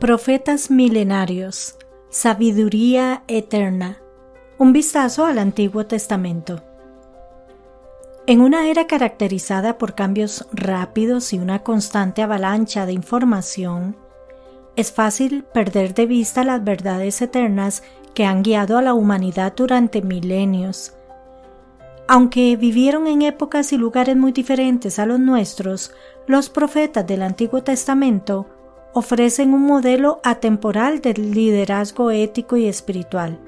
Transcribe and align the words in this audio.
Profetas 0.00 0.70
milenarios, 0.70 1.76
sabiduría 2.08 3.22
eterna. 3.28 3.98
Un 4.56 4.72
vistazo 4.72 5.26
al 5.26 5.38
Antiguo 5.38 5.84
Testamento. 5.84 6.62
En 8.26 8.40
una 8.40 8.66
era 8.70 8.86
caracterizada 8.86 9.76
por 9.76 9.94
cambios 9.94 10.46
rápidos 10.54 11.34
y 11.34 11.38
una 11.38 11.58
constante 11.58 12.22
avalancha 12.22 12.86
de 12.86 12.94
información, 12.94 13.94
es 14.74 14.90
fácil 14.90 15.44
perder 15.44 15.92
de 15.92 16.06
vista 16.06 16.44
las 16.44 16.64
verdades 16.64 17.20
eternas 17.20 17.82
que 18.14 18.24
han 18.24 18.42
guiado 18.42 18.78
a 18.78 18.82
la 18.82 18.94
humanidad 18.94 19.52
durante 19.54 20.00
milenios. 20.00 20.94
Aunque 22.08 22.56
vivieron 22.56 23.06
en 23.06 23.20
épocas 23.20 23.70
y 23.74 23.76
lugares 23.76 24.16
muy 24.16 24.32
diferentes 24.32 24.98
a 24.98 25.04
los 25.04 25.20
nuestros, 25.20 25.92
los 26.26 26.48
profetas 26.48 27.06
del 27.06 27.20
Antiguo 27.20 27.62
Testamento 27.62 28.46
ofrecen 28.92 29.54
un 29.54 29.62
modelo 29.62 30.20
atemporal 30.24 31.00
del 31.00 31.32
liderazgo 31.32 32.10
ético 32.10 32.56
y 32.56 32.66
espiritual. 32.66 33.38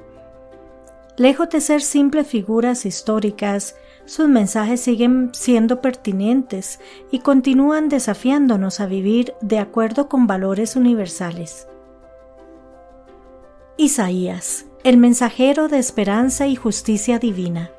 Lejos 1.16 1.50
de 1.50 1.60
ser 1.60 1.82
simples 1.82 2.26
figuras 2.26 2.86
históricas, 2.86 3.76
sus 4.04 4.28
mensajes 4.28 4.80
siguen 4.80 5.30
siendo 5.32 5.80
pertinentes 5.80 6.80
y 7.10 7.20
continúan 7.20 7.88
desafiándonos 7.88 8.80
a 8.80 8.86
vivir 8.86 9.34
de 9.40 9.58
acuerdo 9.58 10.08
con 10.08 10.26
valores 10.26 10.74
universales. 10.74 11.68
Isaías, 13.76 14.66
el 14.84 14.96
mensajero 14.96 15.68
de 15.68 15.78
esperanza 15.78 16.46
y 16.46 16.56
justicia 16.56 17.18
divina. 17.18 17.70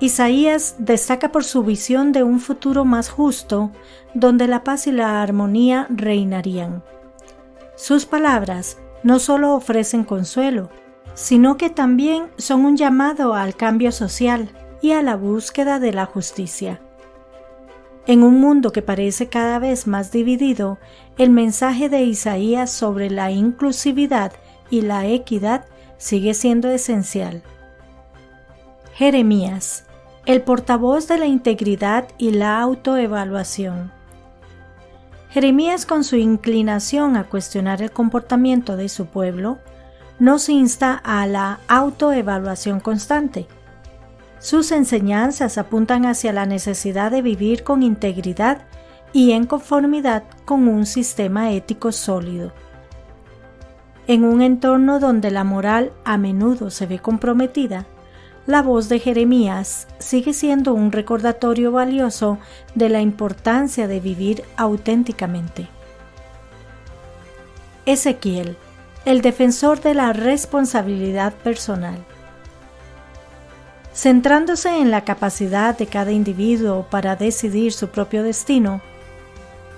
Isaías 0.00 0.76
destaca 0.78 1.30
por 1.30 1.44
su 1.44 1.62
visión 1.62 2.12
de 2.12 2.22
un 2.22 2.40
futuro 2.40 2.86
más 2.86 3.10
justo, 3.10 3.70
donde 4.14 4.48
la 4.48 4.64
paz 4.64 4.86
y 4.86 4.92
la 4.92 5.22
armonía 5.22 5.86
reinarían. 5.90 6.82
Sus 7.76 8.06
palabras 8.06 8.78
no 9.02 9.18
solo 9.18 9.54
ofrecen 9.54 10.04
consuelo, 10.04 10.70
sino 11.12 11.58
que 11.58 11.68
también 11.68 12.30
son 12.38 12.64
un 12.64 12.78
llamado 12.78 13.34
al 13.34 13.54
cambio 13.54 13.92
social 13.92 14.48
y 14.80 14.92
a 14.92 15.02
la 15.02 15.16
búsqueda 15.16 15.78
de 15.78 15.92
la 15.92 16.06
justicia. 16.06 16.80
En 18.06 18.22
un 18.22 18.40
mundo 18.40 18.72
que 18.72 18.80
parece 18.80 19.28
cada 19.28 19.58
vez 19.58 19.86
más 19.86 20.10
dividido, 20.10 20.78
el 21.18 21.28
mensaje 21.28 21.90
de 21.90 22.00
Isaías 22.00 22.70
sobre 22.70 23.10
la 23.10 23.30
inclusividad 23.30 24.32
y 24.70 24.80
la 24.80 25.06
equidad 25.06 25.66
sigue 25.98 26.32
siendo 26.32 26.70
esencial. 26.70 27.42
Jeremías 28.94 29.84
el 30.30 30.42
portavoz 30.42 31.08
de 31.08 31.18
la 31.18 31.26
integridad 31.26 32.06
y 32.16 32.30
la 32.30 32.60
autoevaluación. 32.60 33.90
Jeremías, 35.30 35.86
con 35.86 36.04
su 36.04 36.14
inclinación 36.14 37.16
a 37.16 37.24
cuestionar 37.24 37.82
el 37.82 37.90
comportamiento 37.90 38.76
de 38.76 38.88
su 38.88 39.06
pueblo, 39.06 39.58
nos 40.20 40.48
insta 40.48 40.94
a 40.94 41.26
la 41.26 41.58
autoevaluación 41.66 42.78
constante. 42.78 43.48
Sus 44.38 44.70
enseñanzas 44.70 45.58
apuntan 45.58 46.06
hacia 46.06 46.32
la 46.32 46.46
necesidad 46.46 47.10
de 47.10 47.22
vivir 47.22 47.64
con 47.64 47.82
integridad 47.82 48.58
y 49.12 49.32
en 49.32 49.46
conformidad 49.46 50.22
con 50.44 50.68
un 50.68 50.86
sistema 50.86 51.50
ético 51.50 51.90
sólido. 51.90 52.52
En 54.06 54.24
un 54.24 54.42
entorno 54.42 55.00
donde 55.00 55.32
la 55.32 55.42
moral 55.42 55.90
a 56.04 56.18
menudo 56.18 56.70
se 56.70 56.86
ve 56.86 57.00
comprometida, 57.00 57.86
la 58.50 58.62
voz 58.62 58.88
de 58.88 58.98
Jeremías 58.98 59.86
sigue 60.00 60.34
siendo 60.34 60.74
un 60.74 60.90
recordatorio 60.90 61.70
valioso 61.70 62.38
de 62.74 62.88
la 62.88 63.00
importancia 63.00 63.86
de 63.86 64.00
vivir 64.00 64.42
auténticamente. 64.56 65.68
Ezequiel, 67.86 68.56
el 69.04 69.22
defensor 69.22 69.80
de 69.80 69.94
la 69.94 70.12
responsabilidad 70.12 71.32
personal. 71.32 72.04
Centrándose 73.94 74.78
en 74.78 74.90
la 74.90 75.04
capacidad 75.04 75.78
de 75.78 75.86
cada 75.86 76.10
individuo 76.10 76.86
para 76.90 77.16
decidir 77.16 77.72
su 77.72 77.88
propio 77.88 78.22
destino, 78.22 78.80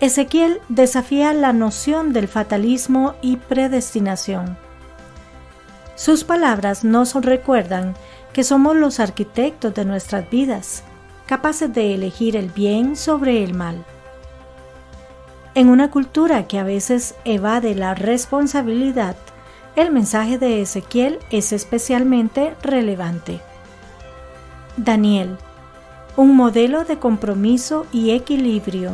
Ezequiel 0.01 0.61
desafía 0.69 1.33
la 1.35 1.53
noción 1.53 2.13
del 2.13 2.27
fatalismo 2.27 3.15
y 3.21 3.37
predestinación. 3.37 4.57
Sus 5.95 6.25
palabras 6.25 6.85
nos 6.85 7.15
recuerdan 7.15 7.95
que 8.33 8.45
somos 8.45 8.77
los 8.77 8.99
arquitectos 8.99 9.75
de 9.75 9.85
nuestras 9.85 10.29
vidas, 10.31 10.85
capaces 11.27 11.73
de 11.73 11.95
elegir 11.95 12.37
el 12.37 12.49
bien 12.49 12.97
sobre 12.97 13.45
el 13.45 13.55
mal. 13.55 13.85
En 15.55 15.69
una 15.69 15.91
cultura 15.91 16.49
que 16.49 16.59
a 16.59 16.65
veces 16.65 17.15
evade 17.25 17.75
la 17.75 17.95
responsabilidad, 17.95 19.17
el 19.77 19.91
mensaje 19.91 20.39
de 20.39 20.63
Ezequiel 20.63 21.19
es 21.31 21.53
especialmente 21.53 22.55
relevante. 22.63 23.41
Daniel, 24.79 25.37
un 26.17 26.35
modelo 26.37 26.85
de 26.85 26.99
compromiso 26.99 27.87
y 27.93 28.11
equilibrio. 28.11 28.93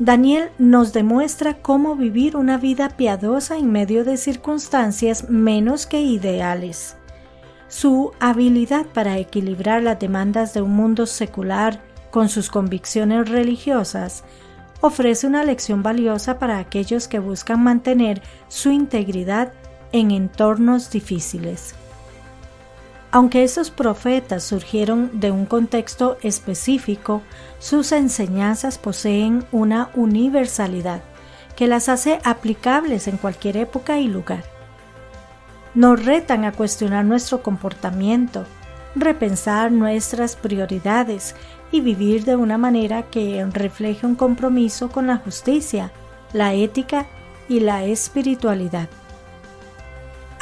Daniel 0.00 0.50
nos 0.58 0.92
demuestra 0.92 1.54
cómo 1.54 1.94
vivir 1.94 2.36
una 2.36 2.58
vida 2.58 2.88
piadosa 2.88 3.56
en 3.56 3.70
medio 3.70 4.04
de 4.04 4.16
circunstancias 4.16 5.30
menos 5.30 5.86
que 5.86 6.00
ideales. 6.02 6.96
Su 7.68 8.10
habilidad 8.18 8.86
para 8.86 9.18
equilibrar 9.18 9.84
las 9.84 10.00
demandas 10.00 10.52
de 10.52 10.62
un 10.62 10.74
mundo 10.74 11.06
secular 11.06 11.80
con 12.10 12.28
sus 12.28 12.50
convicciones 12.50 13.28
religiosas 13.28 14.24
ofrece 14.80 15.28
una 15.28 15.44
lección 15.44 15.82
valiosa 15.84 16.40
para 16.40 16.58
aquellos 16.58 17.06
que 17.06 17.20
buscan 17.20 17.62
mantener 17.62 18.20
su 18.48 18.70
integridad 18.70 19.52
en 19.92 20.10
entornos 20.10 20.90
difíciles. 20.90 21.76
Aunque 23.14 23.44
estos 23.44 23.70
profetas 23.70 24.42
surgieron 24.42 25.20
de 25.20 25.30
un 25.30 25.46
contexto 25.46 26.18
específico, 26.20 27.22
sus 27.58 27.92
enseñanzas 27.92 28.76
poseen 28.76 29.46
una 29.52 29.88
universalidad 29.94 31.02
que 31.56 31.66
las 31.66 31.88
hace 31.88 32.18
aplicables 32.24 33.08
en 33.08 33.16
cualquier 33.16 33.56
época 33.56 33.98
y 33.98 34.08
lugar 34.08 34.54
nos 35.74 36.04
retan 36.04 36.44
a 36.44 36.52
cuestionar 36.52 37.04
nuestro 37.04 37.42
comportamiento, 37.42 38.44
repensar 38.94 39.72
nuestras 39.72 40.36
prioridades 40.36 41.34
y 41.72 41.80
vivir 41.80 42.24
de 42.24 42.36
una 42.36 42.58
manera 42.58 43.02
que 43.10 43.44
refleje 43.52 44.06
un 44.06 44.14
compromiso 44.14 44.88
con 44.90 45.08
la 45.08 45.16
justicia, 45.16 45.90
la 46.32 46.54
ética 46.54 47.06
y 47.48 47.60
la 47.60 47.84
espiritualidad. 47.84 48.88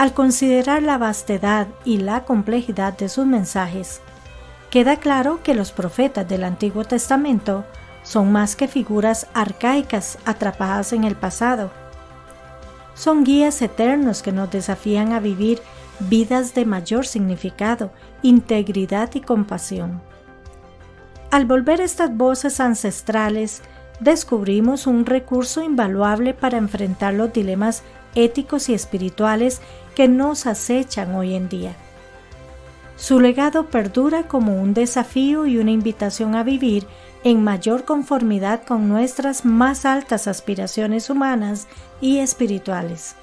Al 0.03 0.15
considerar 0.15 0.83
la 0.83 0.99
vastedad 0.99 1.69
y 1.85 1.99
la 1.99 2.25
complejidad 2.25 2.99
de 2.99 3.09
sus 3.09 3.25
mensajes, 3.25 4.01
queda 4.69 4.97
claro 4.97 5.45
que 5.45 5.55
los 5.55 5.71
profetas 5.71 6.29
del 6.29 6.43
Antiguo 6.43 6.85
Testamento 6.85 7.65
son 8.03 8.33
más 8.33 8.57
que 8.57 8.67
figuras 8.67 9.29
arcaicas 9.33 10.19
atrapadas 10.25 10.93
en 10.93 11.05
el 11.05 11.15
pasado, 11.15 11.71
son 12.95 13.23
guías 13.23 13.62
eternos 13.62 14.23
que 14.23 14.33
nos 14.33 14.51
desafían 14.51 15.12
a 15.12 15.21
vivir 15.21 15.61
vidas 16.01 16.53
de 16.53 16.65
mayor 16.65 17.07
significado, 17.07 17.93
integridad 18.23 19.09
y 19.15 19.21
compasión. 19.21 20.03
Al 21.31 21.47
volver 21.47 21.81
estas 21.81 22.12
voces 22.17 22.59
ancestrales, 22.59 23.62
descubrimos 24.01 24.89
un 24.89 25.07
recurso 25.07 25.62
invaluable 25.62 26.35
para 26.35 26.59
enfrentar 26.59 27.15
los 27.15 27.33
dilemas 27.33 27.85
éticos 28.15 28.69
y 28.69 28.75
espirituales 28.75 29.61
que 29.95 30.09
nos 30.09 30.47
acechan 30.47 31.15
hoy 31.15 31.34
en 31.34 31.49
día. 31.49 31.77
Su 32.97 33.21
legado 33.21 33.67
perdura 33.67 34.28
como 34.28 34.61
un 34.61 34.75
desafío 34.75 35.47
y 35.47 35.59
una 35.59 35.71
invitación 35.71 36.34
a 36.34 36.43
vivir 36.43 36.87
en 37.25 37.43
mayor 37.43 37.84
conformidad 37.84 38.65
con 38.65 38.89
nuestras 38.89 39.45
más 39.45 39.84
altas 39.84 40.28
aspiraciones 40.28 41.11
humanas 41.11 41.69
y 42.00 42.19
espirituales. 42.19 43.17